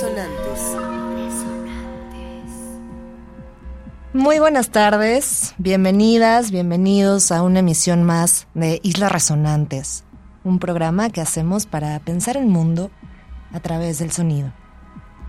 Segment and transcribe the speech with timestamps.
[0.00, 0.76] Resonantes.
[4.14, 10.04] Muy buenas tardes, bienvenidas, bienvenidos a una emisión más de Islas Resonantes,
[10.42, 12.90] un programa que hacemos para pensar el mundo
[13.52, 14.54] a través del sonido.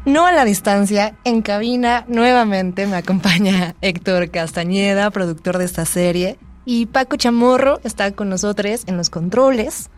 [0.05, 6.39] No a la distancia, en cabina nuevamente me acompaña Héctor Castañeda, productor de esta serie,
[6.63, 9.89] y Paco Chamorro está con nosotros en los controles.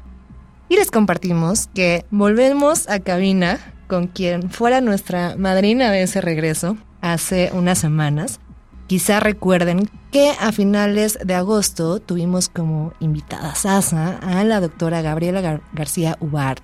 [0.68, 6.78] Y les compartimos que volvemos a cabina con quien fuera nuestra madrina de ese regreso
[7.02, 8.40] hace unas semanas.
[8.88, 15.62] Quizá recuerden que a finales de agosto tuvimos como invitada Sasa a la doctora Gabriela
[15.74, 16.64] García Ubart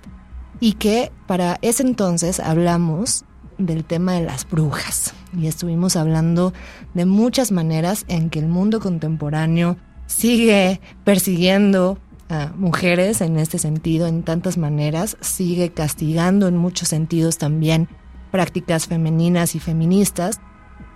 [0.60, 3.24] y que para ese entonces hablamos
[3.58, 6.52] del tema de las brujas y estuvimos hablando
[6.94, 9.76] de muchas maneras en que el mundo contemporáneo
[10.06, 11.98] sigue persiguiendo
[12.30, 17.88] a mujeres en este sentido en tantas maneras, sigue castigando en muchos sentidos también
[18.30, 20.40] prácticas femeninas y feministas.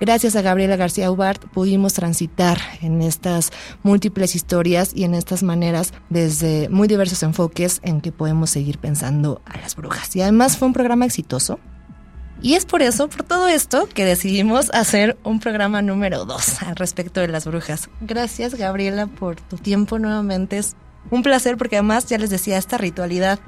[0.00, 3.52] Gracias a Gabriela García Ubart pudimos transitar en estas
[3.82, 9.40] múltiples historias y en estas maneras desde muy diversos enfoques en que podemos seguir pensando
[9.44, 10.14] a las brujas.
[10.16, 11.58] Y además fue un programa exitoso.
[12.42, 16.76] Y es por eso, por todo esto, que decidimos hacer un programa número dos al
[16.76, 17.88] respecto de las brujas.
[18.00, 20.58] Gracias Gabriela por tu tiempo nuevamente.
[20.58, 20.76] Es
[21.10, 23.38] un placer porque además, ya les decía, esta ritualidad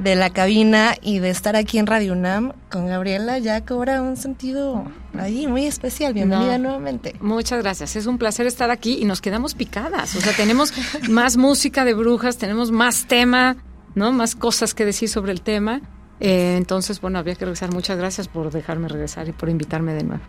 [0.00, 4.16] de la cabina y de estar aquí en Radio UNAM con Gabriela ya cobra un
[4.16, 4.84] sentido
[5.18, 6.14] ahí muy especial.
[6.14, 7.16] Bienvenida nuevamente.
[7.20, 7.96] Muchas gracias.
[7.96, 10.16] Es un placer estar aquí y nos quedamos picadas.
[10.16, 10.72] O sea, tenemos
[11.10, 13.56] más música de brujas, tenemos más tema,
[13.94, 14.10] ¿no?
[14.12, 15.82] Más cosas que decir sobre el tema.
[16.18, 17.72] Eh, entonces, bueno, había que regresar.
[17.72, 20.22] Muchas gracias por dejarme regresar y por invitarme de nuevo.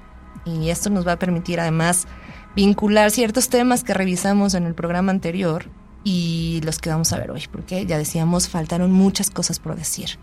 [0.46, 2.08] Y esto nos va a permitir además
[2.56, 5.70] vincular ciertos temas que revisamos en el programa anterior
[6.04, 10.18] y los que vamos a ver hoy, porque ya decíamos, faltaron muchas cosas por decir.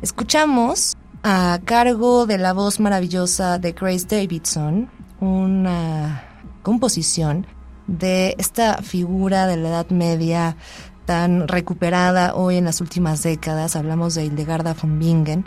[0.00, 6.24] Escuchamos a cargo de la voz maravillosa de Grace Davidson una
[6.62, 7.46] composición
[7.86, 10.56] de esta figura de la Edad Media
[11.04, 13.76] tan recuperada hoy en las últimas décadas.
[13.76, 15.46] Hablamos de Hildegarda von Bingen,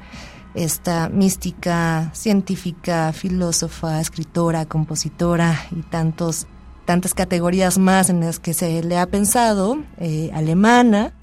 [0.53, 6.48] esta mística, científica, filósofa, escritora, compositora y tantos
[6.85, 11.13] tantas categorías más en las que se le ha pensado, eh, alemana.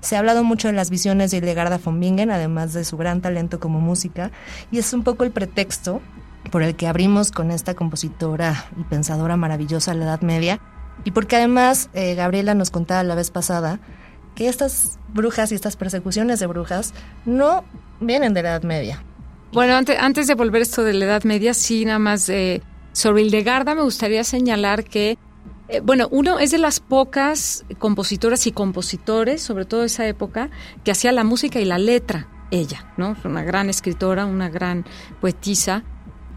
[0.00, 3.20] Se ha hablado mucho de las visiones de Hildegard von Bingen, además de su gran
[3.20, 4.30] talento como música,
[4.70, 6.02] y es un poco el pretexto
[6.50, 10.60] por el que abrimos con esta compositora y pensadora maravillosa de la Edad Media,
[11.04, 13.80] y porque además eh, Gabriela nos contaba la vez pasada
[14.34, 16.92] que estas brujas y estas persecuciones de brujas
[17.24, 17.64] no
[18.00, 19.02] vienen de la Edad Media.
[19.52, 22.62] Bueno, antes, antes de volver esto de la Edad Media, sí, nada más eh,
[22.94, 25.18] sobre Hildegarda me gustaría señalar que,
[25.68, 30.48] eh, bueno, uno es de las pocas compositoras y compositores, sobre todo de esa época,
[30.84, 33.16] que hacía la música y la letra, ella, ¿no?
[33.24, 34.84] Una gran escritora, una gran
[35.20, 35.82] poetisa,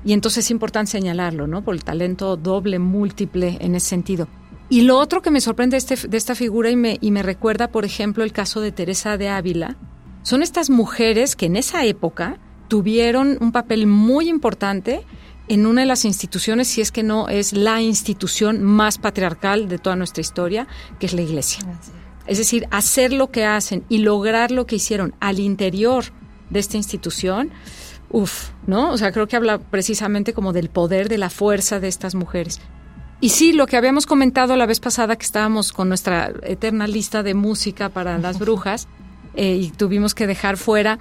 [0.04, 1.64] y entonces es importante señalarlo, ¿no?
[1.64, 4.28] Por el talento doble, múltiple en ese sentido.
[4.68, 7.22] Y lo otro que me sorprende de, este, de esta figura y me, y me
[7.22, 9.78] recuerda, por ejemplo, el caso de Teresa de Ávila,
[10.24, 15.06] son estas mujeres que en esa época tuvieron un papel muy importante
[15.48, 19.78] en una de las instituciones, si es que no es la institución más patriarcal de
[19.78, 20.68] toda nuestra historia,
[21.00, 21.64] que es la iglesia.
[22.26, 26.06] Es decir, hacer lo que hacen y lograr lo que hicieron al interior
[26.50, 27.52] de esta institución,
[28.10, 28.92] uff, ¿no?
[28.92, 32.60] O sea, creo que habla precisamente como del poder, de la fuerza de estas mujeres.
[33.20, 37.24] Y sí, lo que habíamos comentado la vez pasada que estábamos con nuestra eterna lista
[37.24, 38.88] de música para las brujas
[39.34, 41.00] eh, y tuvimos que dejar fuera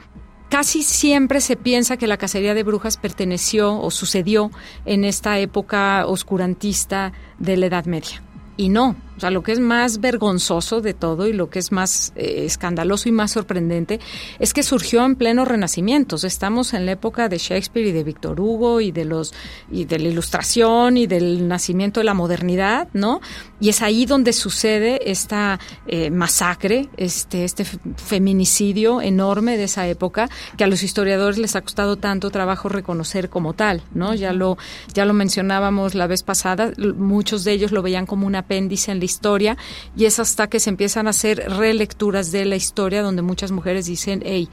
[0.48, 4.50] Casi siempre se piensa que la cacería de brujas perteneció o sucedió
[4.84, 8.22] en esta época oscurantista de la Edad Media.
[8.56, 11.72] Y no, o sea, lo que es más vergonzoso de todo y lo que es
[11.72, 13.98] más eh, escandaloso y más sorprendente
[14.38, 16.16] es que surgió en pleno renacimiento.
[16.22, 19.32] Estamos en la época de Shakespeare y de Víctor Hugo y de los
[19.70, 23.20] y de la Ilustración y del nacimiento de la modernidad, ¿no?
[23.58, 30.28] Y es ahí donde sucede esta eh, masacre, este este feminicidio enorme de esa época
[30.58, 34.14] que a los historiadores les ha costado tanto trabajo reconocer como tal, ¿no?
[34.14, 34.58] Ya lo
[34.92, 38.98] ya lo mencionábamos la vez pasada, muchos de ellos lo veían como un apéndice en
[38.98, 39.56] la historia
[39.96, 43.86] y es hasta que se empiezan a hacer relecturas de la historia donde muchas mujeres
[43.86, 44.50] dicen, hey,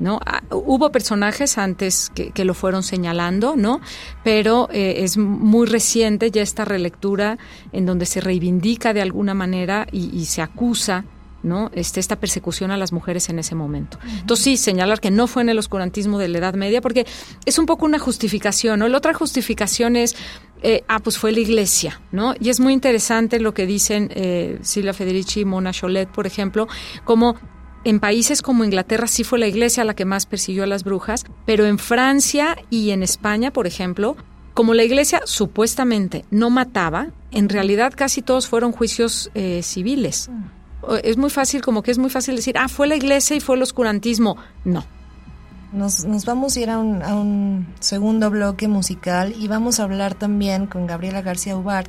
[0.00, 0.18] ¿no?
[0.26, 3.80] Ah, hubo personajes antes que, lo fueron señalando, ¿no?
[4.24, 7.38] Pero eh, es muy reciente ya esta relectura
[7.72, 11.04] en donde se reivindica de alguna manera y, se acusa
[11.42, 11.70] ¿no?
[11.74, 13.98] Este, esta persecución a las mujeres en ese momento.
[14.18, 17.06] Entonces sí, señalar que no fue en el oscurantismo de la Edad Media, porque
[17.44, 18.88] es un poco una justificación, ¿no?
[18.88, 20.16] La otra justificación es,
[20.62, 22.34] eh, ah, pues fue la iglesia, ¿no?
[22.40, 26.68] Y es muy interesante lo que dicen eh, Silvia Federici y Mona Cholet, por ejemplo,
[27.04, 27.36] como
[27.84, 31.24] en países como Inglaterra sí fue la iglesia la que más persiguió a las brujas,
[31.46, 34.16] pero en Francia y en España, por ejemplo,
[34.54, 40.28] como la iglesia supuestamente no mataba, en realidad casi todos fueron juicios eh, civiles.
[41.02, 43.56] Es muy fácil, como que es muy fácil decir, ah, fue la iglesia y fue
[43.56, 44.36] el oscurantismo.
[44.64, 44.84] No.
[45.72, 49.84] Nos, nos vamos a ir a un, a un segundo bloque musical y vamos a
[49.84, 51.88] hablar también con Gabriela García Ubart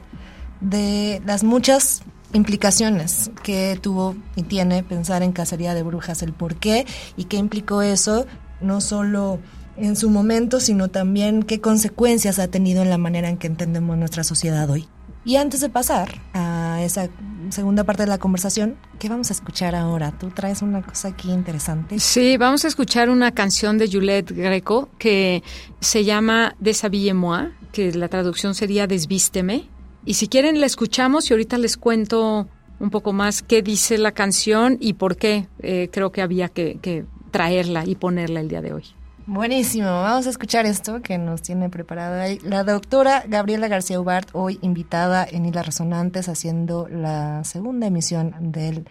[0.60, 6.56] de las muchas implicaciones que tuvo y tiene pensar en cacería de brujas, el por
[6.56, 6.86] qué
[7.18, 8.26] y qué implicó eso,
[8.62, 9.40] no solo
[9.78, 13.98] en su momento, sino también qué consecuencias ha tenido en la manera en que entendemos
[13.98, 14.88] nuestra sociedad hoy.
[15.24, 17.10] Y antes de pasar a esa
[17.50, 20.12] segunda parte de la conversación, ¿qué vamos a escuchar ahora?
[20.18, 22.00] Tú traes una cosa aquí interesante.
[22.00, 25.44] Sí, vamos a escuchar una canción de Juliette Greco que
[25.80, 29.70] se llama Deshabille-moi, que la traducción sería Desvísteme.
[30.06, 32.48] Y si quieren la escuchamos y ahorita les cuento
[32.80, 36.80] un poco más qué dice la canción y por qué eh, creo que había que,
[36.82, 38.86] que traerla y ponerla el día de hoy.
[39.28, 44.30] Buenísimo, vamos a escuchar esto que nos tiene preparada ahí la doctora Gabriela García Ubart,
[44.34, 48.90] hoy invitada en Islas Resonantes, haciendo la segunda emisión del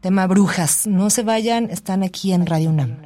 [0.00, 0.86] tema Brujas.
[0.86, 2.96] No se vayan, están aquí en Radio UNAM.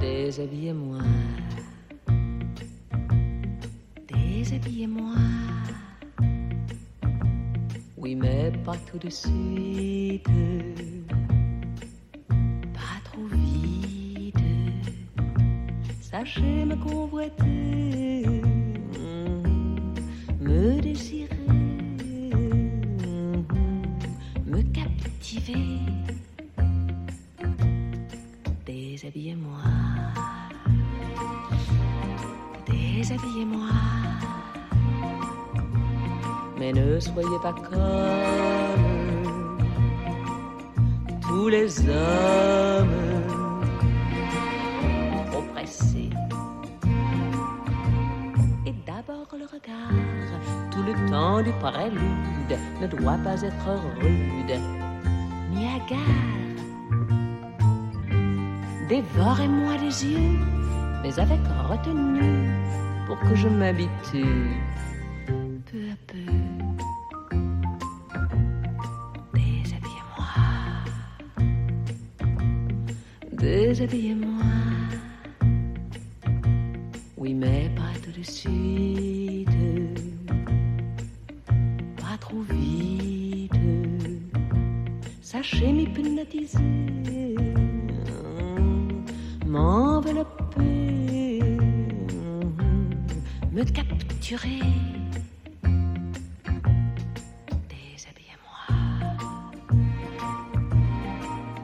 [0.00, 1.24] Déshabillez-moi.
[8.04, 10.28] Oui, mais pas tout de suite.
[12.74, 14.36] Pas trop vite.
[16.02, 18.26] Sachez me convoiter.
[20.38, 21.30] Me désirer.
[24.44, 25.78] Me captiver.
[28.66, 29.62] Déshabillez-moi.
[32.66, 34.13] Déshabillez-moi.
[36.64, 38.80] Mais ne soyez pas comme
[41.20, 43.00] tous les hommes
[45.30, 46.08] trop pressés.
[48.64, 49.92] Et d'abord le regard,
[50.70, 53.68] tout le temps du prélude, ne doit pas être
[54.00, 54.58] rude
[55.52, 55.66] ni.
[58.88, 60.38] Dévorez-moi les yeux,
[61.02, 62.48] mais avec retenue,
[63.06, 64.56] pour que je m'habitue
[65.74, 66.53] peu à peu.
[73.44, 74.42] Déshabillez-moi.
[77.18, 79.48] Oui, mais pas tout de suite,
[81.96, 83.52] pas trop vite.
[85.20, 87.36] Sachez m'hypnotiser,
[89.46, 91.40] m'envelopper,
[93.52, 94.60] me capturer.
[97.72, 98.62] Déshabillez-moi,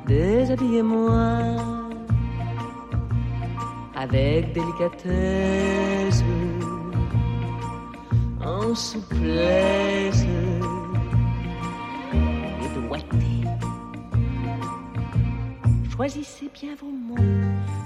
[0.06, 1.69] déshabillez-moi
[4.12, 6.24] avec délicatesse,
[8.44, 10.24] en souplesse
[12.12, 13.16] et doigté.
[15.94, 17.16] Choisissez bien vos mots,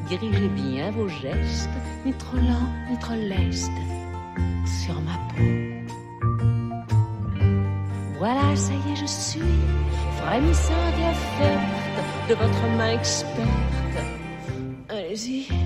[0.08, 1.68] dirigez bien vos gestes,
[2.06, 3.70] ni trop lent, ni trop leste,
[4.64, 5.42] sur ma peau.
[8.18, 9.40] Voilà, ça y est, je suis
[10.22, 13.38] frémissante et offerte de votre main experte.
[14.88, 15.63] Allez-y.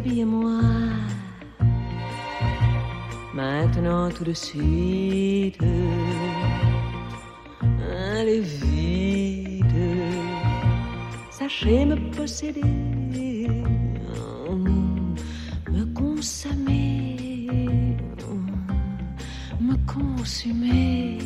[0.00, 0.62] Déshabillez-moi.
[3.34, 5.62] Maintenant tout de suite.
[8.16, 9.66] Allez vite.
[11.30, 12.62] Sachez me posséder.
[15.70, 17.16] Me consommer.
[19.60, 21.18] Me consumer.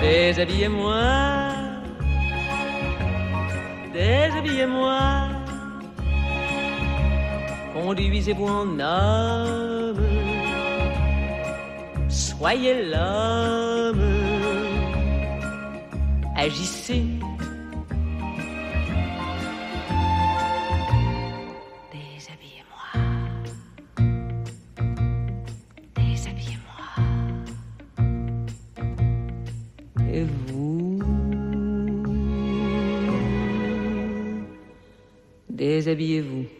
[0.00, 1.04] Déshabillez-moi.
[3.94, 5.25] Déshabillez-moi.
[7.86, 10.00] Conduisez-vous en homme,
[12.08, 14.02] soyez l'homme,
[16.34, 17.04] agissez,
[21.92, 22.90] déshabillez-moi,
[25.94, 26.88] déshabillez-moi,
[30.12, 30.98] et vous?
[35.48, 36.55] Déshabillez-vous.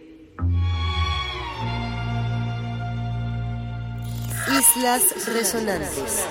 [4.76, 6.26] Islas Resonantes.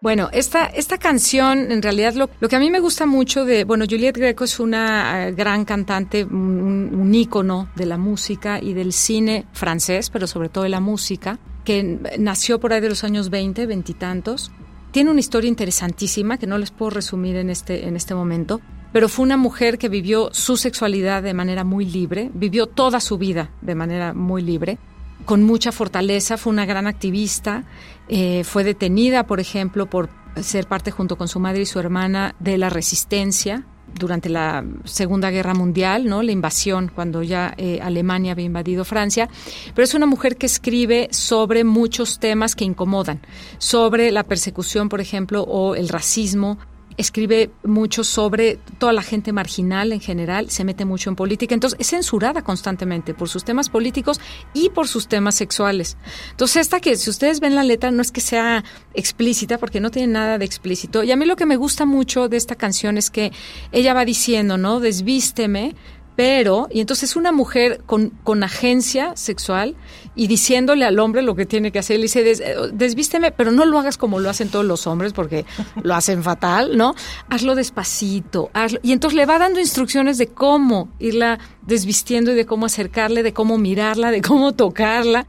[0.00, 3.64] Bueno, esta, esta canción, en realidad, lo, lo que a mí me gusta mucho de,
[3.64, 8.72] bueno, Juliette Greco es una eh, gran cantante, un, un ícono de la música y
[8.72, 13.02] del cine francés, pero sobre todo de la música, que nació por ahí de los
[13.02, 14.52] años 20, veintitantos.
[14.92, 18.60] Tiene una historia interesantísima que no les puedo resumir en este, en este momento,
[18.92, 23.18] pero fue una mujer que vivió su sexualidad de manera muy libre, vivió toda su
[23.18, 24.78] vida de manera muy libre
[25.24, 27.64] con mucha fortaleza, fue una gran activista,
[28.08, 30.08] eh, fue detenida, por ejemplo, por
[30.42, 35.30] ser parte junto con su madre y su hermana de la resistencia durante la Segunda
[35.30, 36.22] Guerra Mundial, ¿no?
[36.22, 39.28] La invasión cuando ya eh, Alemania había invadido Francia,
[39.74, 43.20] pero es una mujer que escribe sobre muchos temas que incomodan,
[43.58, 46.58] sobre la persecución, por ejemplo, o el racismo,
[46.98, 51.78] escribe mucho sobre toda la gente marginal en general, se mete mucho en política, entonces
[51.80, 54.20] es censurada constantemente por sus temas políticos
[54.52, 55.96] y por sus temas sexuales.
[56.32, 59.90] Entonces esta que si ustedes ven la letra no es que sea explícita porque no
[59.90, 62.98] tiene nada de explícito y a mí lo que me gusta mucho de esta canción
[62.98, 63.32] es que
[63.70, 64.80] ella va diciendo, ¿no?
[64.80, 65.76] Desvísteme,
[66.18, 69.76] pero, y entonces una mujer con, con agencia sexual
[70.16, 73.64] y diciéndole al hombre lo que tiene que hacer, le dice, Des, desvísteme, pero no
[73.64, 75.44] lo hagas como lo hacen todos los hombres porque
[75.84, 76.96] lo hacen fatal, ¿no?
[77.30, 78.80] Hazlo despacito, hazlo.
[78.82, 83.32] Y entonces le va dando instrucciones de cómo irla desvistiendo y de cómo acercarle, de
[83.32, 85.28] cómo mirarla, de cómo tocarla.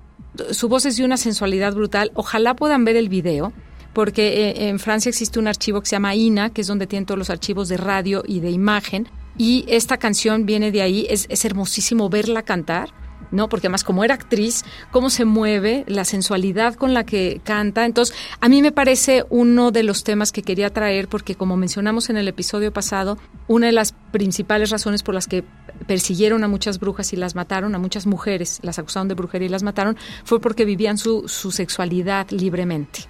[0.49, 2.09] Su voz es de una sensualidad brutal.
[2.15, 3.53] Ojalá puedan ver el video
[3.93, 7.05] porque eh, en Francia existe un archivo que se llama INA, que es donde tienen
[7.05, 9.07] todos los archivos de radio y de imagen,
[9.39, 12.89] y esta canción viene de ahí, es, es hermosísimo verla cantar.
[13.31, 13.47] ¿no?
[13.47, 17.85] Porque además como era actriz, cómo se mueve, la sensualidad con la que canta.
[17.85, 22.09] Entonces, a mí me parece uno de los temas que quería traer porque como mencionamos
[22.09, 25.43] en el episodio pasado, una de las principales razones por las que
[25.87, 29.49] persiguieron a muchas brujas y las mataron, a muchas mujeres, las acusaron de brujería y
[29.49, 33.01] las mataron, fue porque vivían su, su sexualidad libremente,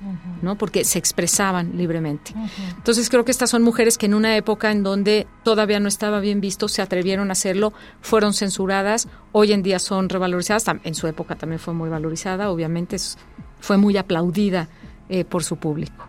[0.42, 0.58] ¿no?
[0.58, 2.34] Porque se expresaban libremente.
[2.78, 6.20] Entonces creo que estas son mujeres que en una época en donde todavía no estaba
[6.20, 11.08] bien visto, se atrevieron a hacerlo, fueron censuradas, hoy en día son revalorizadas, en su
[11.08, 13.18] época también fue muy valorizada, obviamente es,
[13.60, 14.70] fue muy aplaudida
[15.12, 16.08] eh, por su público.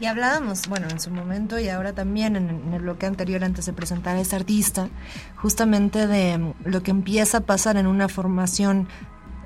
[0.00, 3.72] Y hablábamos, bueno, en su momento y ahora también en, el bloque anterior, antes de
[3.72, 4.88] presentar a esta artista,
[5.36, 8.88] justamente de mm, lo que empieza a pasar en una formación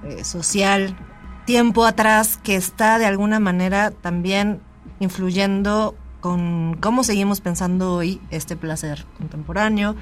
[0.04, 0.96] eh, social
[1.44, 4.60] tiempo atrás que está de alguna manera también
[5.00, 9.96] influyendo con cómo seguimos pensando hoy este placer contemporáneo,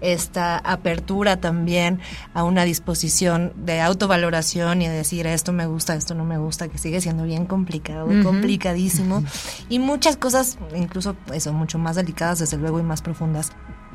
[0.00, 2.00] esta apertura también
[2.34, 6.68] a una disposición de autovaloración y de decir esto me gusta, esto no me gusta,
[6.68, 8.22] que sigue siendo bien complicado, Ujú.
[8.22, 9.22] complicadísimo
[9.68, 13.52] y muchas cosas incluso eso mucho más delicadas desde luego y más profundas.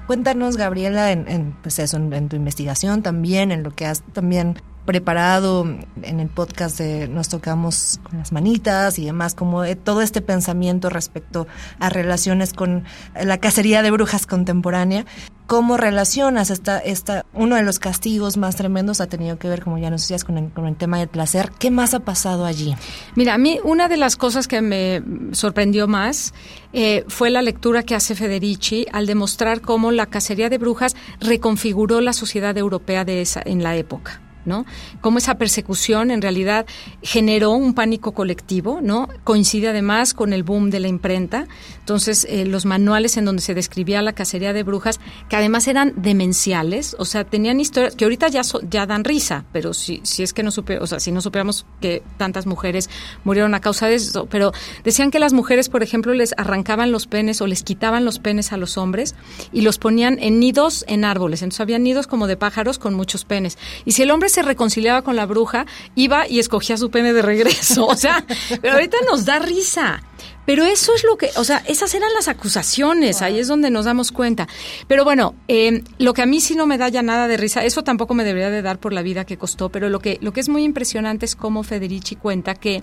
[0.07, 4.01] Cuéntanos Gabriela en, en, pues eso, en, en tu investigación también, en lo que has
[4.13, 5.65] también preparado
[6.01, 10.21] en el podcast de Nos tocamos con las manitas y demás, como de todo este
[10.21, 11.47] pensamiento respecto
[11.79, 12.83] a relaciones con
[13.21, 15.05] la cacería de brujas contemporánea.
[15.47, 19.77] ¿Cómo relacionas esta, esta, uno de los castigos más tremendos ha tenido que ver, como
[19.77, 21.51] ya nos decías, con el, con el tema del placer?
[21.59, 22.73] ¿Qué más ha pasado allí?
[23.15, 26.33] Mira, a mí una de las cosas que me sorprendió más
[26.71, 31.99] eh, fue la lectura que hace Federici al demostrar cómo la cacería de brujas reconfiguró
[31.99, 34.21] la sociedad europea de esa, en la época.
[34.45, 34.65] ¿No?
[35.01, 36.65] Cómo esa persecución en realidad
[37.01, 39.07] generó un pánico colectivo, ¿no?
[39.23, 41.47] Coincide además con el boom de la imprenta.
[41.79, 44.99] Entonces, eh, los manuales en donde se describía la cacería de brujas,
[45.29, 49.45] que además eran demenciales, o sea, tenían historias que ahorita ya, so- ya dan risa,
[49.51, 52.89] pero si, si es que no supe, o sea, si no supiéramos que tantas mujeres
[53.23, 54.51] murieron a causa de eso, pero
[54.83, 58.53] decían que las mujeres, por ejemplo, les arrancaban los penes o les quitaban los penes
[58.53, 59.15] a los hombres
[59.51, 61.41] y los ponían en nidos en árboles.
[61.41, 63.57] Entonces había nidos como de pájaros con muchos penes.
[63.85, 65.65] Y si el hombre se reconciliaba con la bruja,
[65.95, 67.87] iba y escogía su pene de regreso.
[67.91, 68.23] O sea,
[68.61, 70.01] pero ahorita nos da risa.
[70.45, 73.85] Pero eso es lo que, o sea, esas eran las acusaciones, ahí es donde nos
[73.85, 74.47] damos cuenta.
[74.87, 77.63] Pero bueno, eh, lo que a mí sí no me da ya nada de risa,
[77.63, 80.33] eso tampoco me debería de dar por la vida que costó, pero lo que, lo
[80.33, 82.81] que es muy impresionante es cómo Federici cuenta que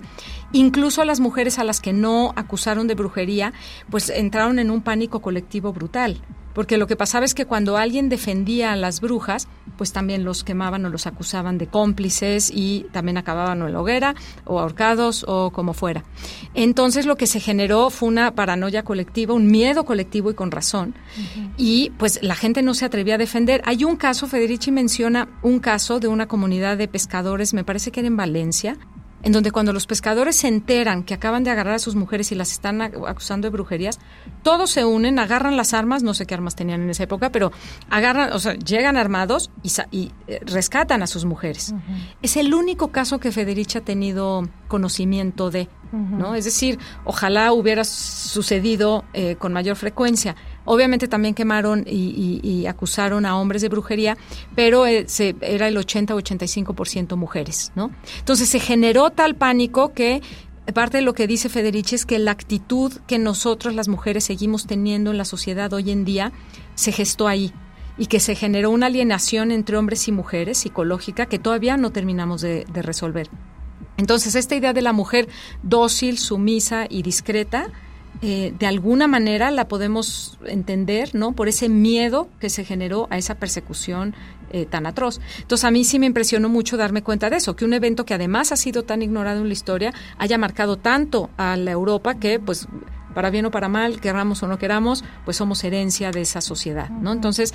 [0.53, 3.51] incluso a las mujeres a las que no acusaron de brujería,
[3.89, 6.21] pues entraron en un pánico colectivo brutal.
[6.59, 10.43] Porque lo que pasaba es que cuando alguien defendía a las brujas, pues también los
[10.43, 15.23] quemaban o los acusaban de cómplices y también acababan o en la hoguera o ahorcados
[15.25, 16.03] o como fuera.
[16.55, 20.95] Entonces lo que se generó fue una paranoia colectiva, un miedo colectivo y con razón.
[21.55, 23.61] Y pues la gente no se atrevía a defender.
[23.63, 28.01] Hay un caso, Federici menciona un caso de una comunidad de pescadores, me parece que
[28.01, 28.77] era en Valencia,
[29.23, 32.35] en donde cuando los pescadores se enteran que acaban de agarrar a sus mujeres y
[32.35, 33.99] las están ac- acusando de brujerías,
[34.43, 37.51] todos se unen, agarran las armas, no sé qué armas tenían en esa época, pero
[37.89, 41.73] agarran, o sea, llegan armados y, y, eh, rescatan a sus mujeres.
[42.21, 46.35] Es el único caso que Federici ha tenido conocimiento de ¿no?
[46.35, 50.35] Es decir, ojalá hubiera sucedido eh, con mayor frecuencia.
[50.71, 54.19] Obviamente también quemaron y, acusaron a hombres de brujería,
[54.53, 55.07] pero eh,
[55.41, 57.89] era el 80 o 85% mujeres, ¿no?
[58.19, 60.21] Entonces se generó tal pánico que
[60.75, 64.67] parte de lo que dice Federici es que la actitud que nosotros las mujeres seguimos
[64.67, 66.33] teniendo en la sociedad hoy en día
[66.75, 67.51] se gestó ahí
[67.97, 72.41] y que se generó una alienación entre hombres y mujeres psicológica que todavía no terminamos
[72.41, 73.27] de resolver.
[73.97, 75.27] Entonces, esta idea de la mujer
[75.63, 77.71] dócil, sumisa y discreta,
[78.21, 81.33] eh, de alguna manera la podemos entender, ¿no?
[81.33, 84.13] Por ese miedo que se generó a esa persecución
[84.51, 85.21] eh, tan atroz.
[85.39, 88.13] Entonces, a mí sí me impresionó mucho darme cuenta de eso, que un evento que
[88.13, 92.39] además ha sido tan ignorado en la historia haya marcado tanto a la Europa que,
[92.39, 92.67] pues,
[93.13, 96.89] para bien o para mal, queramos o no queramos, pues somos herencia de esa sociedad,
[96.89, 97.11] ¿no?
[97.11, 97.53] Entonces,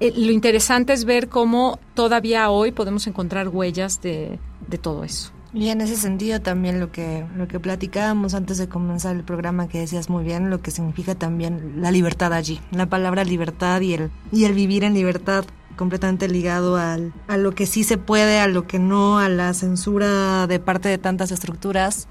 [0.00, 5.35] eh, lo interesante es ver cómo todavía hoy podemos encontrar huellas de, de todo eso.
[5.56, 9.68] Y en ese sentido también lo que, lo que platicábamos antes de comenzar el programa
[9.68, 12.60] que decías muy bien, lo que significa también la libertad allí.
[12.72, 17.54] La palabra libertad y el, y el vivir en libertad completamente ligado al, a lo
[17.54, 21.30] que sí se puede, a lo que no, a la censura de parte de tantas
[21.30, 22.06] estructuras.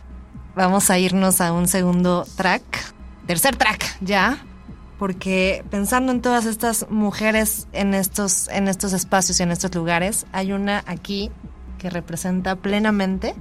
[0.55, 2.63] Vamos a irnos a un segundo track,
[3.27, 4.43] tercer track ya,
[4.97, 10.25] porque pensando en todas estas mujeres en estos, en estos espacios y en estos lugares,
[10.31, 11.29] hay una aquí
[11.85, 13.35] que representa plenamente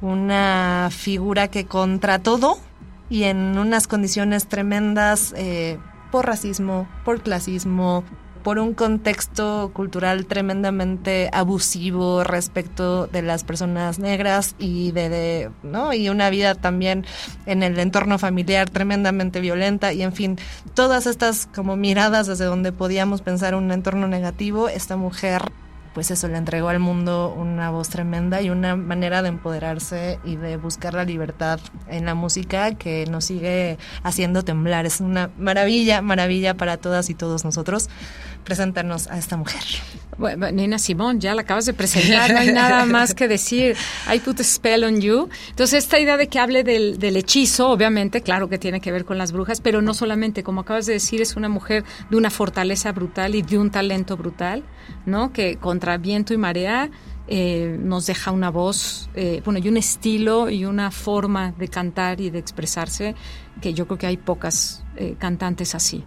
[0.00, 2.56] una figura que contra todo
[3.10, 5.76] y en unas condiciones tremendas eh,
[6.10, 8.02] por racismo, por clasismo,
[8.42, 15.92] por un contexto cultural tremendamente abusivo respecto de las personas negras y de, de, no
[15.92, 17.04] y una vida también
[17.44, 20.38] en el entorno familiar tremendamente violenta y en fin
[20.72, 25.52] todas estas como miradas desde donde podíamos pensar un entorno negativo esta mujer
[25.94, 30.36] pues eso le entregó al mundo una voz tremenda y una manera de empoderarse y
[30.36, 34.86] de buscar la libertad en la música que nos sigue haciendo temblar.
[34.86, 37.88] Es una maravilla, maravilla para todas y todos nosotros
[38.44, 39.62] presentarnos a esta mujer.
[40.18, 43.76] Bueno, Nina Simón, ya la acabas de presentar, no hay nada más que decir.
[44.12, 45.28] I put a spell on you.
[45.50, 49.04] Entonces, esta idea de que hable del, del, hechizo, obviamente, claro que tiene que ver
[49.04, 52.30] con las brujas, pero no solamente, como acabas de decir, es una mujer de una
[52.30, 54.64] fortaleza brutal y de un talento brutal,
[55.06, 55.32] ¿no?
[55.32, 56.90] Que contra viento y marea
[57.28, 62.20] eh, nos deja una voz, eh, bueno, y un estilo y una forma de cantar
[62.20, 63.14] y de expresarse
[63.60, 66.04] que yo creo que hay pocas eh, cantantes así.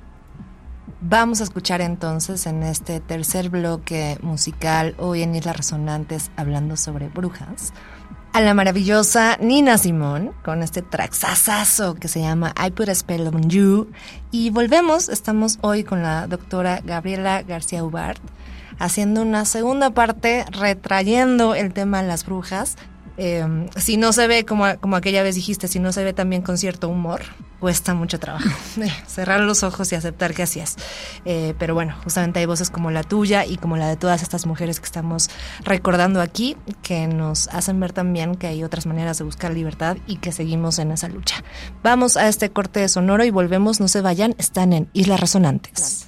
[1.02, 7.10] Vamos a escuchar entonces en este tercer bloque musical hoy en Islas Resonantes hablando sobre
[7.10, 7.74] brujas
[8.36, 13.28] a la maravillosa Nina Simón con este traxazazo que se llama I Put a Spell
[13.28, 13.92] on You.
[14.30, 18.22] Y volvemos, estamos hoy con la doctora Gabriela García Ubart
[18.78, 22.76] haciendo una segunda parte retrayendo el tema de las brujas
[23.18, 26.42] eh, si no se ve como, como aquella vez dijiste, si no se ve también
[26.42, 27.22] con cierto humor,
[27.60, 28.48] cuesta mucho trabajo.
[29.08, 30.76] Cerrar los ojos y aceptar que así es.
[31.26, 34.46] Eh, pero bueno, justamente hay voces como la tuya y como la de todas estas
[34.46, 35.30] mujeres que estamos
[35.64, 40.18] recordando aquí, que nos hacen ver también que hay otras maneras de buscar libertad y
[40.18, 41.44] que seguimos en esa lucha.
[41.84, 46.08] Vamos a este corte de sonoro y volvemos, no se vayan, están en Islas Resonantes.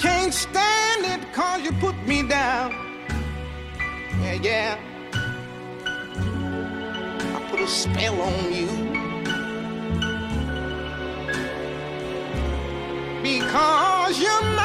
[0.00, 2.72] Can't stand it cause you put me down.
[4.22, 4.78] Yeah, yeah.
[7.34, 8.70] I put a spell on you.
[13.22, 14.59] Because you're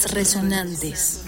[0.00, 1.21] Resonantes.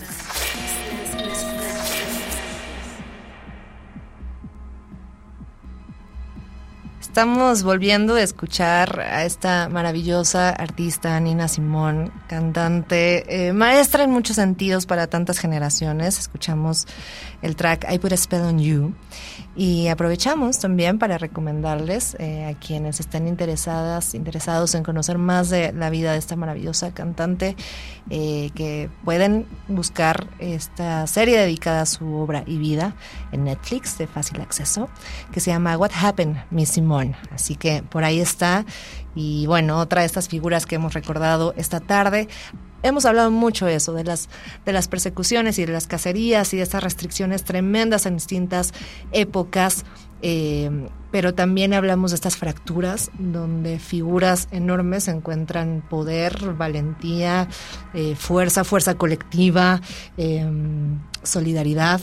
[7.14, 14.34] Estamos volviendo a escuchar a esta maravillosa artista Nina Simón, cantante, eh, maestra en muchos
[14.34, 16.18] sentidos para tantas generaciones.
[16.18, 16.88] Escuchamos
[17.40, 18.94] el track I Put a Spell on You
[19.54, 25.72] y aprovechamos también para recomendarles eh, a quienes estén interesadas, interesados en conocer más de
[25.72, 27.54] la vida de esta maravillosa cantante
[28.10, 32.96] eh, que pueden buscar esta serie dedicada a su obra y vida
[33.30, 34.88] en Netflix de fácil acceso
[35.30, 37.03] que se llama What Happened, Miss Simone.
[37.30, 38.64] Así que por ahí está.
[39.14, 42.28] Y bueno, otra de estas figuras que hemos recordado esta tarde.
[42.82, 44.28] Hemos hablado mucho de eso, de las,
[44.66, 48.72] de las persecuciones y de las cacerías y de estas restricciones tremendas en distintas
[49.12, 49.84] épocas.
[50.22, 57.46] eh, pero también hablamos de estas fracturas donde figuras enormes encuentran poder, valentía,
[57.94, 59.80] eh, fuerza, fuerza colectiva,
[60.16, 60.44] eh,
[61.22, 62.00] solidaridad.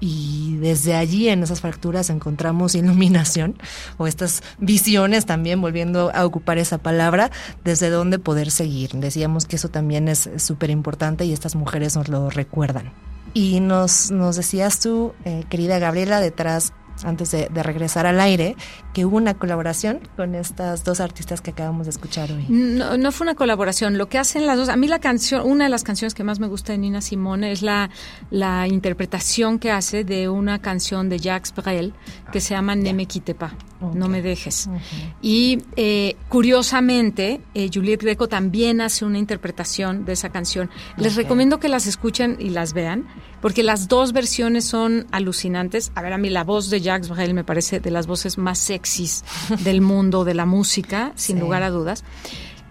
[0.00, 3.56] Y desde allí, en esas fracturas, encontramos iluminación
[3.98, 7.30] o estas visiones también, volviendo a ocupar esa palabra,
[7.64, 8.92] desde dónde poder seguir.
[8.94, 12.92] Decíamos que eso también es súper importante y estas mujeres nos lo recuerdan.
[13.32, 16.72] Y nos, nos decías tú, eh, querida Gabriela, detrás
[17.04, 18.56] antes de, de, regresar al aire,
[18.92, 22.46] que hubo una colaboración con estas dos artistas que acabamos de escuchar hoy.
[22.48, 23.98] No, no fue una colaboración.
[23.98, 26.40] Lo que hacen las dos, a mí la canción, una de las canciones que más
[26.40, 27.90] me gusta de Nina Simone es la,
[28.30, 31.94] la interpretación que hace de una canción de Jacques Brel
[32.32, 33.98] que se llama Ne me quitte pas, okay.
[33.98, 34.66] no me dejes.
[34.66, 34.80] Uh -huh.
[35.22, 40.70] Y eh, curiosamente, eh, Juliette Greco también hace una interpretación de esa canción.
[40.96, 41.24] Les okay.
[41.24, 43.06] recomiendo que las escuchen y las vean,
[43.40, 45.92] porque las dos versiones son alucinantes.
[45.94, 48.58] A ver, a mí la voz de Jacques Brel me parece de las voces más
[48.58, 49.24] sexys
[49.64, 51.40] del mundo de la música, sin sí.
[51.40, 52.04] lugar a dudas.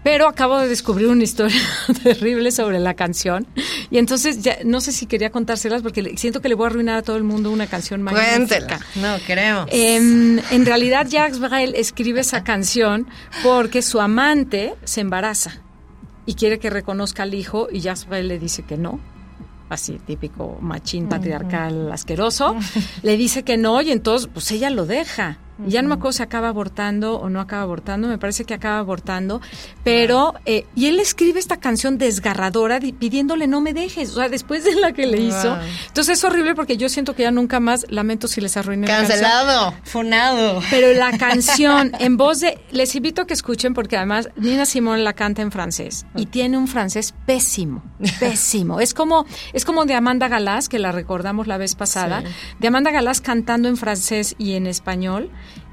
[0.02, 1.60] Pero acabo de descubrir una historia
[2.02, 3.46] terrible sobre la canción.
[3.90, 6.96] Y entonces ya no sé si quería contárselas porque siento que le voy a arruinar
[6.98, 8.36] a todo el mundo una canción magnífica.
[8.36, 8.80] Cuéntela.
[8.96, 9.66] No, queremos.
[9.70, 13.06] Eh, en realidad, Jacques Brel escribe esa canción
[13.42, 15.60] porque su amante se embaraza
[16.24, 19.00] y quiere que reconozca al hijo y Jacques Brel le dice que no
[19.70, 21.94] así típico machín patriarcal uh -huh.
[21.94, 22.56] asqueroso,
[23.02, 25.38] le dice que no y entonces pues ella lo deja.
[25.60, 25.68] Uh -huh.
[25.68, 28.78] Ya no me acuerdo si acaba abortando o no acaba abortando, me parece que acaba
[28.78, 29.40] abortando,
[29.84, 34.64] pero eh, y él escribe esta canción desgarradora pidiéndole no me dejes, o sea, después
[34.64, 35.58] de la que le hizo.
[35.88, 39.74] Entonces es horrible porque yo siento que ya nunca más lamento si les arruiné Cancelado,
[39.84, 40.62] funado.
[40.70, 45.04] Pero la canción en voz de les invito a que escuchen porque además Nina Simón
[45.04, 47.82] la canta en francés y tiene un francés pésimo,
[48.18, 48.80] pésimo.
[48.80, 52.28] es como es como de Amanda Galás que la recordamos la vez pasada, sí.
[52.58, 55.30] de Amanda Galás cantando en francés y en español.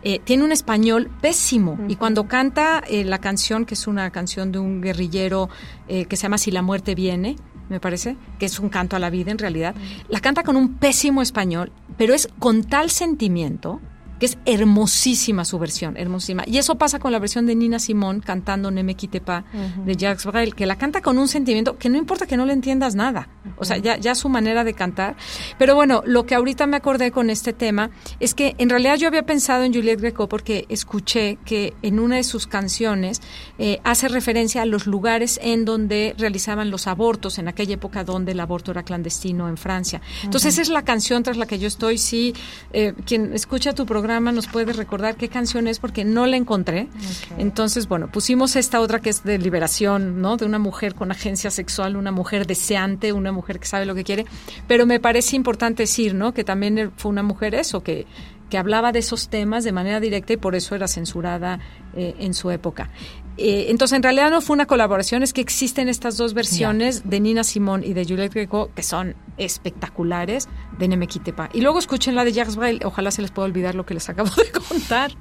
[0.10, 1.92] Eh, tiene un español pésimo uh -huh.
[1.92, 5.50] y cuando canta eh, la canción, que es una canción de un guerrillero
[5.90, 7.36] eh, que se llama Si la muerte viene,
[7.68, 10.06] me parece, que es un canto a la vida en realidad, uh -huh.
[10.08, 13.82] la canta con un pésimo español, pero es con tal sentimiento
[14.20, 16.44] que es hermosísima su versión, hermosísima.
[16.48, 19.58] Y eso pasa con la versión de Nina Simón cantando Ne me quitte pas uh
[19.58, 19.86] -huh.
[19.86, 22.54] de Jacques Brel, que la canta con un sentimiento que no importa que no le
[22.54, 23.28] entiendas nada.
[23.28, 23.54] Uh -huh.
[23.58, 25.16] O sea, ya, ya su manera de cantar.
[25.60, 29.08] Pero bueno, lo que ahorita me acordé con este tema es que en realidad yo
[29.08, 33.22] había pensado en Juliette Greco porque escuché que en una de sus canciones
[33.60, 38.32] eh, hace referencia a los lugares en donde realizaban los abortos, en aquella época donde
[38.32, 40.02] el aborto era clandestino en Francia.
[40.24, 40.62] Entonces, uh -huh.
[40.62, 41.98] esa es la canción tras la que yo estoy.
[41.98, 42.34] Si
[42.74, 46.38] eh, quien escucha tu programa programa nos puede recordar qué canción es porque no la
[46.38, 46.84] encontré.
[46.84, 47.44] Okay.
[47.44, 50.38] Entonces, bueno, pusimos esta otra que es de liberación, ¿no?
[50.38, 54.06] De una mujer con agencia sexual, una mujer deseante, una mujer que sabe lo que
[54.06, 54.26] quiere.
[54.66, 56.34] Pero me parece importante decir, ¿no?
[56.34, 58.08] Que también fue una mujer eso, que
[58.50, 61.60] que hablaba de esos temas de manera directa y por eso era censurada
[61.96, 62.90] eh, en su época.
[63.38, 67.10] Eh, entonces, en realidad no fue una colaboración, es que existen estas dos versiones yeah.
[67.12, 71.50] de Nina Simón y de Juliette Greco que son espectaculares de Nemequitepa.
[71.54, 74.10] Y luego escuchen la de Jacques Brel, ojalá se les pueda olvidar lo que les
[74.10, 75.12] acabo de contar.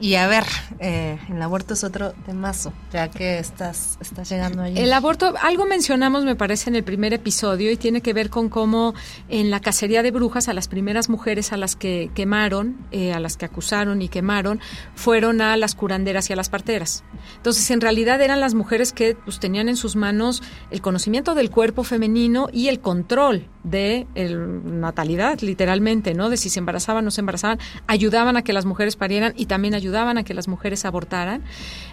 [0.00, 0.44] Y a ver,
[0.78, 4.78] eh, el aborto es otro temazo, ya que estás, estás llegando allí.
[4.78, 8.48] El aborto, algo mencionamos, me parece, en el primer episodio y tiene que ver con
[8.48, 8.94] cómo
[9.28, 13.20] en la cacería de brujas a las primeras mujeres a las que quemaron, eh, a
[13.20, 14.60] las que acusaron y quemaron,
[14.94, 17.04] fueron a las curanderas y a las parteras.
[17.36, 21.50] Entonces, en realidad eran las mujeres que pues, tenían en sus manos el conocimiento del
[21.50, 26.30] cuerpo femenino y el control de el, natalidad, literalmente, ¿no?
[26.30, 29.44] De si se embarazaban o no se embarazaban, ayudaban a que las mujeres parieran y
[29.44, 31.42] también ayudaban ayudaban a que las mujeres abortaran.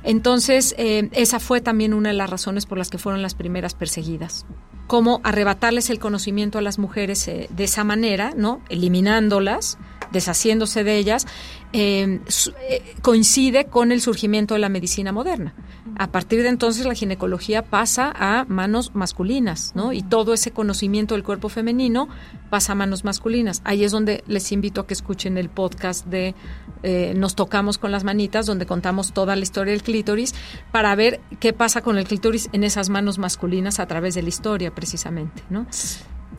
[0.03, 3.73] Entonces, eh, esa fue también una de las razones por las que fueron las primeras
[3.73, 4.45] perseguidas
[4.88, 8.62] cómo arrebatarles el conocimiento a las mujeres eh, de esa manera, ¿no?
[8.69, 9.77] Eliminándolas,
[10.12, 11.27] deshaciéndose de ellas,
[11.73, 15.53] eh, su- eh, coincide con el surgimiento de la medicina moderna.
[15.99, 19.93] A partir de entonces la ginecología pasa a manos masculinas, ¿no?
[19.93, 22.08] Y todo ese conocimiento del cuerpo femenino
[22.49, 23.62] pasa a manos masculinas.
[23.63, 26.36] Ahí es donde les invito a que escuchen el podcast de
[26.84, 30.36] eh, Nos tocamos con las manitas, donde contamos toda la historia del clítoris,
[30.71, 34.30] para ver qué pasa con el clítoris en esas manos masculinas a través de la
[34.30, 35.65] historia, precisamente, ¿no?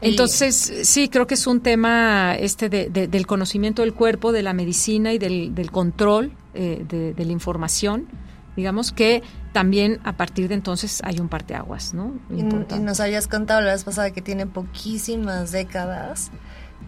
[0.01, 4.43] Entonces, sí, creo que es un tema este de- de- del conocimiento del cuerpo, de
[4.43, 8.07] la medicina y del, del control eh, de, de la información,
[8.57, 12.13] digamos que también a partir de entonces hay un parteaguas, ¿no?
[12.31, 12.41] Y,
[12.77, 16.31] y nos habías contado la vez pasada que tiene poquísimas décadas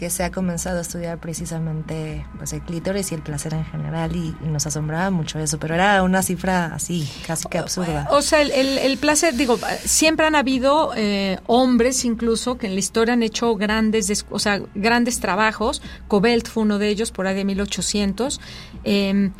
[0.00, 4.16] que se ha comenzado a estudiar precisamente pues el clítoris y el placer en general
[4.16, 8.08] y, nos asombraba mucho eso, pero era una cifra así, casi que absurda.
[8.10, 13.12] O sea, el, placer, digo, siempre han habido eh, hombres incluso que en la historia
[13.12, 15.82] han hecho grandes, des- o sea, grandes trabajos.
[16.08, 18.40] Cobelt fue uno de ellos por ahí de 1800.
[18.84, 19.30] Eh,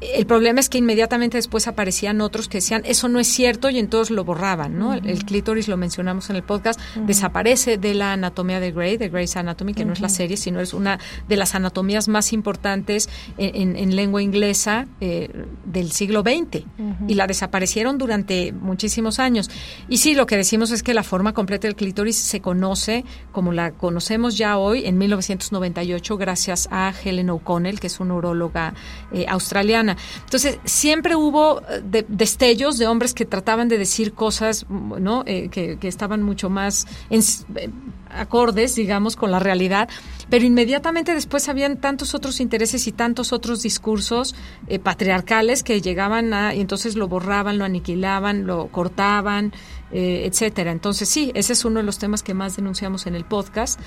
[0.00, 3.78] el problema es que inmediatamente después aparecían otros que decían eso no es cierto y
[3.78, 4.94] entonces lo borraban, ¿no?
[4.94, 9.08] El- El clítoris lo mencionamos en el podcast, desaparece de la anatomía de Grey, de
[9.08, 13.08] Grey's Anatomy, que no es la serie, sino es una de las anatomías más importantes
[13.38, 15.30] en, en- en lengua inglesa eh,
[15.64, 16.64] del siglo XX
[17.08, 19.50] y la desaparecieron durante muchísimos años.
[19.88, 23.52] Y sí, lo que decimos es que la forma completa del clítoris se conoce como
[23.52, 28.74] la conocemos ya hoy en 1998 gracias a Helen O'Connell, que es una uróloga
[29.12, 29.87] eh, australiana.
[30.24, 35.22] Entonces, siempre hubo eh, de- destellos de hombres que trataban de decir cosas, ¿no?
[35.26, 37.70] Eh, que, estaban mucho más eh,
[38.10, 39.88] acordes, digamos, con la realidad,
[40.28, 44.34] pero inmediatamente después habían tantos otros intereses y tantos otros discursos
[44.82, 49.52] patriarcales que llegaban a, y entonces lo borraban, lo aniquilaban, lo cortaban,
[49.90, 50.72] etcétera.
[50.72, 53.80] Entonces sí, ese es uno de los temas que más denunciamos en el podcast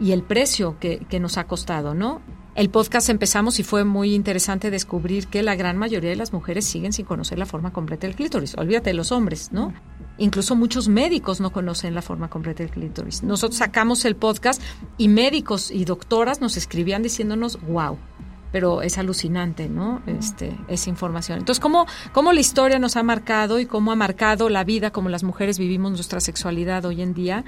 [0.00, 2.20] y el precio que, que nos ha costado, ¿no?
[2.58, 6.64] El podcast empezamos y fue muy interesante descubrir que la gran mayoría de las mujeres
[6.64, 8.56] siguen sin conocer la forma completa del clítoris.
[8.58, 9.72] Olvídate de los hombres, ¿no?
[10.18, 13.22] Incluso muchos médicos no conocen la forma completa del clítoris.
[13.22, 14.60] Nosotros sacamos el podcast
[14.96, 17.96] y médicos y doctoras nos escribían diciéndonos, wow,
[18.52, 20.02] pero es alucinante, ¿no?
[20.06, 21.38] Este, esa información.
[21.38, 25.08] Entonces, ¿cómo, cómo la historia nos ha marcado y cómo ha marcado la vida, como
[25.08, 27.44] las mujeres vivimos nuestra sexualidad hoy en día?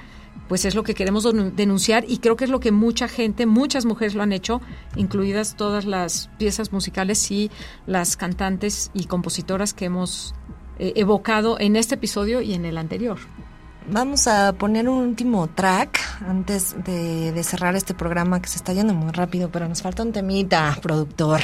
[0.49, 3.47] Pues es lo que queremos denu- denunciar y creo que es lo que mucha gente,
[3.47, 4.61] muchas mujeres lo han hecho,
[4.97, 7.51] incluidas todas las piezas musicales y
[7.87, 10.35] las cantantes y compositoras que hemos
[10.79, 13.19] eh, evocado en este episodio y en el anterior.
[13.93, 18.73] Vamos a poner un último track antes de, de cerrar este programa que se está
[18.73, 21.41] yendo muy rápido, pero nos falta un temita, productor.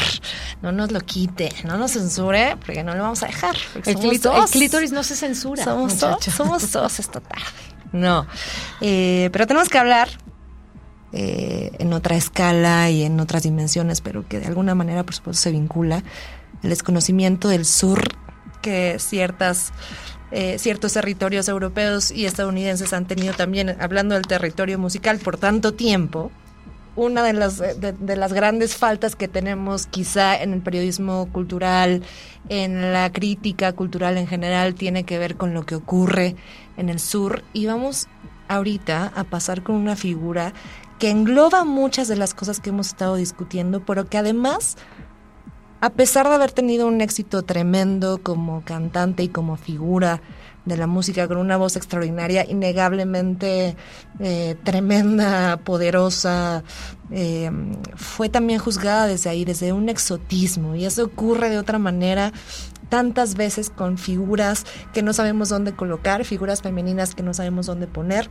[0.63, 3.57] No nos lo quite, no nos censure, porque no lo vamos a dejar.
[3.85, 5.65] El, el clítoris no se censura.
[5.65, 6.31] Somos dos, muchacho.
[6.31, 7.45] somos dos esta tarde.
[7.93, 8.27] No,
[8.81, 10.09] Eh, pero tenemos que hablar
[11.13, 15.43] eh, en otra escala y en otras dimensiones, pero que de alguna manera, por supuesto,
[15.43, 16.03] se vincula
[16.63, 18.03] el desconocimiento del sur
[18.63, 19.73] que ciertas
[20.31, 25.75] eh, ciertos territorios europeos y estadounidenses han tenido también, hablando del territorio musical por tanto
[25.75, 26.31] tiempo,
[26.97, 32.03] una de las, de, de las grandes faltas que tenemos quizá en el periodismo cultural,
[32.49, 36.37] en la crítica cultural en general, tiene que ver con lo que ocurre
[36.77, 37.45] en el sur.
[37.53, 38.09] Y vamos
[38.49, 40.53] ahorita a pasar con una figura
[40.99, 44.77] que engloba muchas de las cosas que hemos estado discutiendo, pero que además,
[45.81, 50.21] a pesar de haber tenido un éxito tremendo como cantante y como figura,
[50.67, 53.77] de la música con una voz extraordinaria, innegablemente
[54.19, 56.65] eh, tremenda, poderosa.
[57.11, 57.51] Eh,
[57.95, 62.33] fue también juzgada desde ahí, desde un exotismo, y eso ocurre de otra manera
[62.89, 67.87] tantas veces con figuras que no sabemos dónde colocar, figuras femeninas que no sabemos dónde
[67.87, 68.29] poner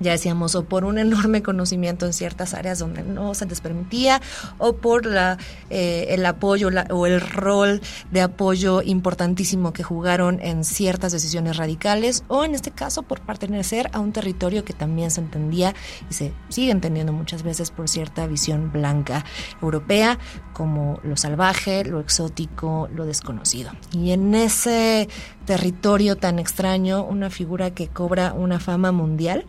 [0.00, 4.20] ya decíamos, o por un enorme conocimiento en ciertas áreas donde no se les permitía,
[4.58, 5.38] o por la,
[5.70, 7.80] eh, el apoyo o el rol
[8.10, 13.90] de apoyo importantísimo que jugaron en ciertas decisiones radicales, o en este caso por pertenecer
[13.92, 15.74] a un territorio que también se entendía
[16.10, 19.24] y se sigue entendiendo muchas veces por cierta visión blanca
[19.62, 20.18] europea,
[20.52, 23.70] como lo salvaje, lo exótico, lo desconocido.
[23.92, 25.08] Y en ese
[25.44, 29.46] territorio tan extraño, una figura que cobra una fama mundial,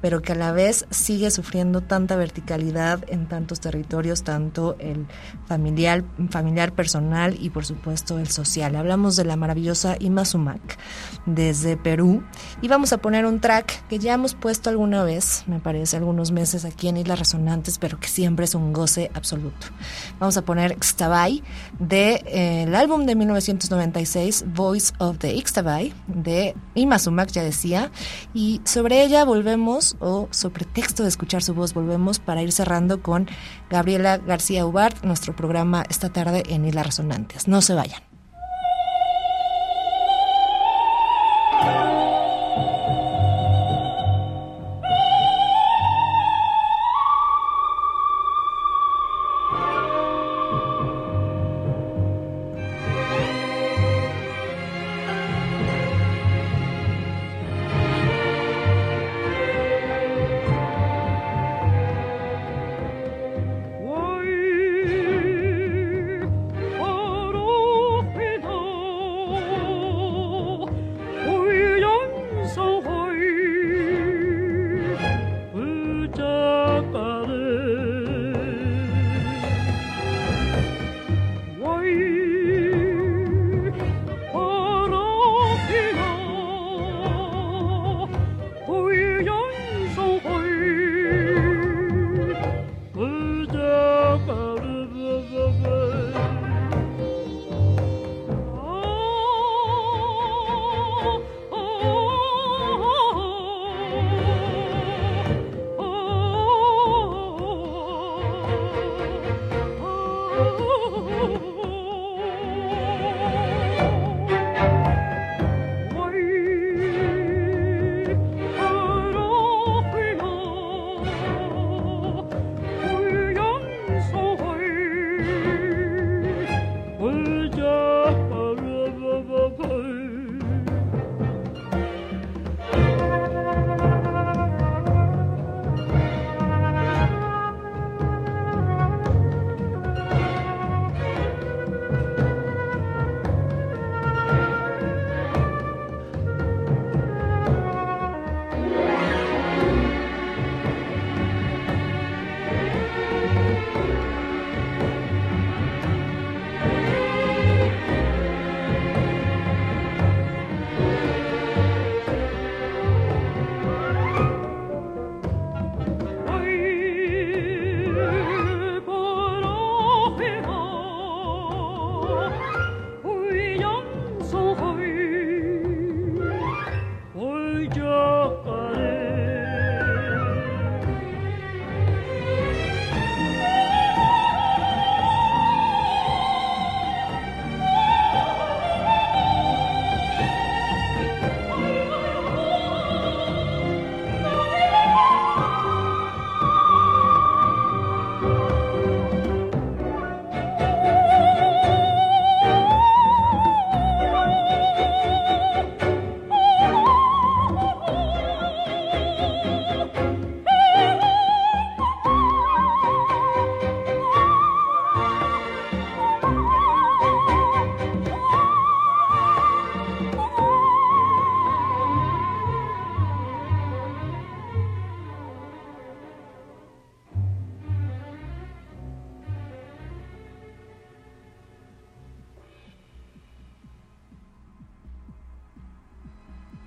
[0.00, 5.06] pero que a la vez sigue sufriendo tanta verticalidad en tantos territorios, tanto el
[5.46, 8.76] familiar, familiar personal y por supuesto el social.
[8.76, 10.78] Hablamos de la maravillosa Ima Sumac
[11.26, 12.22] desde Perú
[12.62, 16.32] y vamos a poner un track que ya hemos puesto alguna vez, me parece, algunos
[16.32, 19.66] meses aquí en Islas Resonantes, pero que siempre es un goce absoluto.
[20.18, 21.42] Vamos a poner Xtabay
[21.78, 27.90] del de, eh, álbum de 1996, Voice of the Ixtabay, de Ima Sumac, ya decía,
[28.34, 33.02] y sobre ella volvemos, o sobre texto de escuchar su voz, volvemos para ir cerrando
[33.02, 33.28] con
[33.68, 37.48] Gabriela García Ubart, nuestro programa esta tarde en Islas Resonantes.
[37.48, 38.09] No se vayan.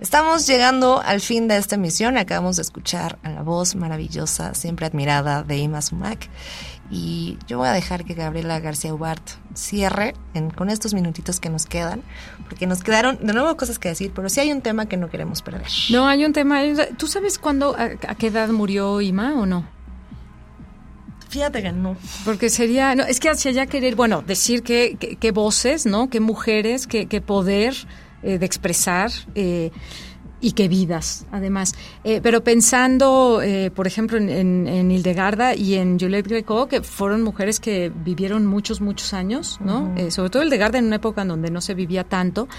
[0.03, 2.17] Estamos llegando al fin de esta emisión.
[2.17, 6.29] Acabamos de escuchar a la voz maravillosa, siempre admirada de Ima Sumac.
[6.91, 9.23] Y yo voy a dejar que Gabriela García Ubart
[9.53, 10.13] cierre
[10.57, 12.01] con estos minutitos que nos quedan,
[12.49, 15.09] porque nos quedaron de nuevo cosas que decir, pero sí hay un tema que no
[15.09, 15.67] queremos perder.
[15.89, 16.59] No, hay un tema.
[16.97, 19.65] ¿Tú sabes cuándo, a, a qué edad murió Ima o no?
[21.29, 21.95] Fíjate que no.
[22.25, 26.09] Porque sería, no, es que hacia allá querer, bueno, decir que, que voces, ¿no?
[26.09, 27.73] Que mujeres, que poder
[28.23, 29.11] eh, de expresar.
[29.35, 29.71] Eh,
[30.43, 31.73] y qué vidas, además.
[32.03, 36.81] Eh, pero pensando, eh, por ejemplo, en, en, en, Hildegarda y en Juliette Greco, que
[36.81, 39.83] fueron mujeres que vivieron muchos, muchos años, ¿no?
[39.83, 39.99] Uh -huh.
[40.07, 42.49] eh, sobre todo Hildegarda en una época en donde no se vivía tanto.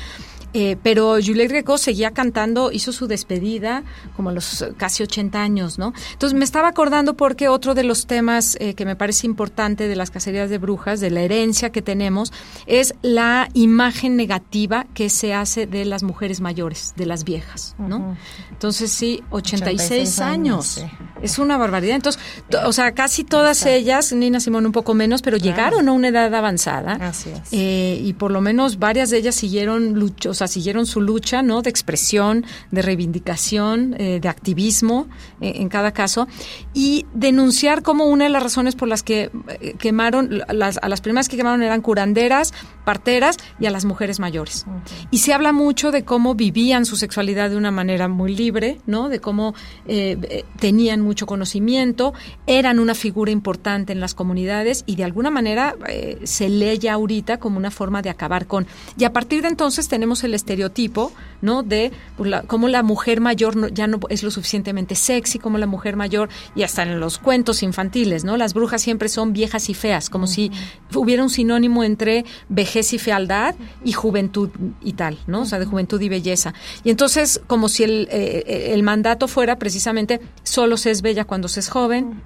[0.54, 3.82] Eh, pero Juliette Greco seguía cantando, hizo su despedida
[4.16, 5.92] como a los casi 80 años, ¿no?
[6.12, 9.96] Entonces me estaba acordando porque otro de los temas eh, que me parece importante de
[9.96, 12.32] las cacerías de brujas, de la herencia que tenemos,
[12.66, 18.16] es la imagen negativa que se hace de las mujeres mayores, de las viejas, ¿no?
[18.50, 20.78] Entonces sí, 86, 86 años.
[20.78, 20.92] años,
[21.22, 21.96] Es una barbaridad.
[21.96, 25.92] Entonces, to- o sea, casi todas ellas, Nina Simón un poco menos, pero llegaron a
[25.92, 26.92] una edad avanzada.
[27.00, 27.40] Así es.
[27.52, 31.62] Eh, y por lo menos varias de ellas siguieron lucha, o siguieron su lucha, ¿no?
[31.62, 35.08] De expresión, de reivindicación, eh, de activismo,
[35.40, 36.28] eh, en cada caso,
[36.72, 39.30] y denunciar como una de las razones por las que
[39.60, 42.52] eh, quemaron, las, a las primeras que quemaron eran curanderas,
[42.84, 44.66] parteras y a las mujeres mayores.
[45.10, 49.08] Y se habla mucho de cómo vivían su sexualidad de una manera muy libre, ¿no?
[49.08, 49.54] De cómo
[49.86, 52.12] eh, eh, tenían mucho conocimiento,
[52.46, 56.94] eran una figura importante en las comunidades y de alguna manera eh, se lee ya
[56.94, 58.66] ahorita como una forma de acabar con.
[58.98, 61.62] Y a partir de entonces tenemos el estereotipo, ¿no?
[61.62, 65.58] De pues, la- cómo la mujer mayor no- ya no es lo suficientemente sexy, como
[65.58, 68.36] la mujer mayor, y hasta en los cuentos infantiles, ¿no?
[68.36, 70.50] Las brujas siempre son viejas y feas, como si
[70.94, 73.54] hubiera un sinónimo entre vejez y fealdad
[73.84, 74.50] y juventud
[74.82, 75.42] y tal, ¿no?
[75.42, 76.54] O sea, de juventud y belleza.
[76.82, 81.48] Y entonces, como si el, eh, el mandato fuera precisamente solo se es bella cuando
[81.48, 82.22] se es joven,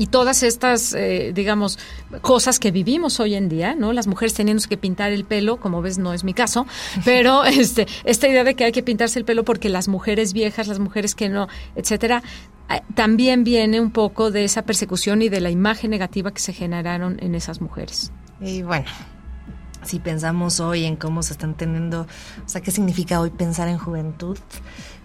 [0.00, 1.78] y todas estas, eh, digamos,
[2.22, 3.92] cosas que vivimos hoy en día, ¿no?
[3.92, 6.66] Las mujeres teniendo que pintar el pelo, como ves, no es mi caso,
[7.04, 10.68] pero este, esta idea de que hay que pintarse el pelo porque las mujeres viejas,
[10.68, 12.22] las mujeres que no, etcétera,
[12.70, 16.54] eh, también viene un poco de esa persecución y de la imagen negativa que se
[16.54, 18.10] generaron en esas mujeres.
[18.40, 18.86] Y bueno,
[19.82, 23.78] si pensamos hoy en cómo se están teniendo, o sea, qué significa hoy pensar en
[23.78, 24.38] juventud,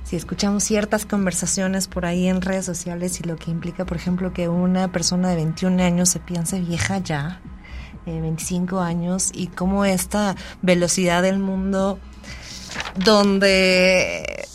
[0.03, 4.33] si escuchamos ciertas conversaciones por ahí en redes sociales y lo que implica, por ejemplo,
[4.33, 7.41] que una persona de 21 años se piense vieja ya,
[8.05, 11.99] eh, 25 años, y cómo esta velocidad del mundo
[13.03, 14.47] donde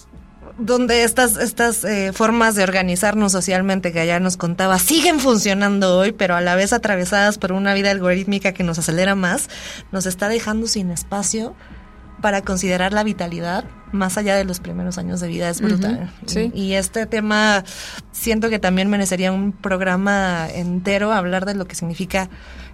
[0.60, 6.12] donde estas, estas eh, formas de organizarnos socialmente que ya nos contaba siguen funcionando hoy,
[6.12, 9.48] pero a la vez atravesadas por una vida algorítmica que nos acelera más,
[9.90, 11.54] nos está dejando sin espacio
[12.20, 15.48] para considerar la vitalidad más allá de los primeros años de vida.
[15.48, 16.10] Es brutal.
[16.26, 16.50] Sí.
[16.54, 17.64] y, y este tema
[18.12, 22.28] siento que también merecería un programa entero hablar de lo que significa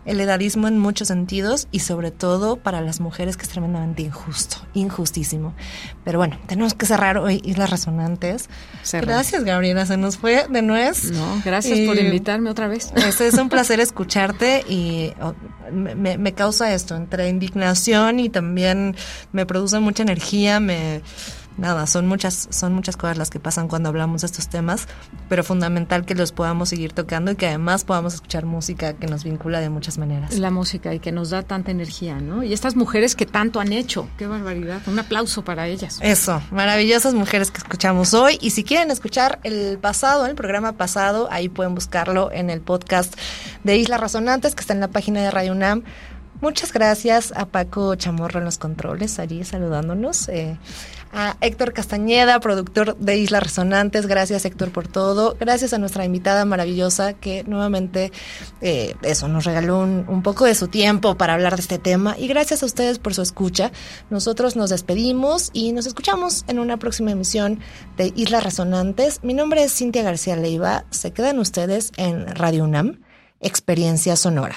[0.04, 4.58] el edadismo en muchos sentidos y sobre todo para las mujeres que es tremendamente injusto,
[4.72, 5.52] injustísimo.
[6.04, 8.48] Pero bueno, tenemos que cerrar hoy Islas Resonantes.
[8.84, 9.14] Cerramos.
[9.14, 11.10] Gracias, Gabriela, se nos fue de nuez.
[11.10, 12.92] No, gracias por invitarme otra vez.
[12.94, 15.34] es, es un placer escucharte y oh,
[15.72, 18.94] me, me- me causa esto, entre indignación y también
[19.32, 21.02] me produce mucha energía, me
[21.56, 24.86] nada, son muchas, son muchas cosas las que pasan cuando hablamos de estos temas,
[25.28, 29.24] pero fundamental que los podamos seguir tocando y que además podamos escuchar música que nos
[29.24, 30.38] vincula de muchas maneras.
[30.38, 32.42] La música y que nos da tanta energía, ¿no?
[32.42, 34.82] Y estas mujeres que tanto han hecho, qué barbaridad.
[34.86, 35.98] Un aplauso para ellas.
[36.02, 38.38] Eso, maravillosas mujeres que escuchamos hoy.
[38.40, 43.14] Y si quieren escuchar el pasado, el programa pasado, ahí pueden buscarlo en el podcast
[43.64, 45.82] de Islas Resonantes, que está en la página de Radio UNAM.
[46.42, 50.28] Muchas gracias a Paco Chamorro en los controles, allí saludándonos.
[50.28, 50.58] eh,
[51.12, 54.06] a Héctor Castañeda, productor de Islas Resonantes.
[54.06, 55.36] Gracias, Héctor, por todo.
[55.38, 58.12] Gracias a nuestra invitada maravillosa que nuevamente,
[58.60, 62.16] eh, eso, nos regaló un, un poco de su tiempo para hablar de este tema.
[62.18, 63.72] Y gracias a ustedes por su escucha.
[64.10, 67.60] Nosotros nos despedimos y nos escuchamos en una próxima emisión
[67.96, 69.20] de Islas Resonantes.
[69.22, 70.84] Mi nombre es Cintia García Leiva.
[70.90, 73.00] Se quedan ustedes en Radio UNAM,
[73.40, 74.56] Experiencia Sonora.